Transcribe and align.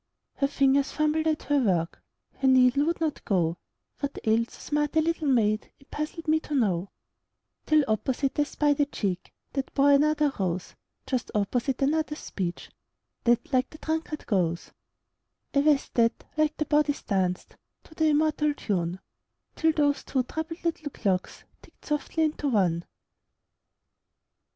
Her 0.37 0.47
fingers 0.47 0.91
fumbled 0.91 1.27
at 1.27 1.43
her 1.43 1.59
work, 1.59 2.01
Her 2.37 2.47
needle 2.47 2.85
would 2.87 2.99
not 2.99 3.23
go; 3.23 3.59
What 3.99 4.17
ailed 4.23 4.49
so 4.49 4.57
smart 4.57 4.95
a 4.95 4.99
little 4.99 5.27
maid 5.27 5.71
It 5.77 5.91
puzzled 5.91 6.27
me 6.27 6.39
to 6.39 6.55
know, 6.55 6.89
Till 7.67 7.85
opposite 7.87 8.39
I 8.39 8.43
spied 8.45 8.79
a 8.79 8.87
cheek 8.87 9.31
That 9.53 9.71
bore 9.75 9.91
another 9.91 10.33
rose; 10.39 10.73
Just 11.05 11.29
opposite, 11.35 11.83
another 11.83 12.15
speech 12.15 12.71
That 13.25 13.53
like 13.53 13.69
the 13.69 13.77
drunkard 13.77 14.25
goes; 14.25 14.71
A 15.53 15.61
vest 15.61 15.93
that, 15.93 16.23
like 16.35 16.57
the 16.57 16.65
bodice, 16.65 17.03
danced 17.03 17.55
To 17.83 17.93
the 17.93 18.07
immortal 18.07 18.55
tune, 18.55 19.01
Till 19.55 19.71
those 19.71 20.03
two 20.03 20.23
troubled 20.23 20.63
little 20.63 20.89
clocks 20.89 21.43
Ticked 21.61 21.85
softly 21.85 22.23
into 22.23 22.47
one. 22.49 22.85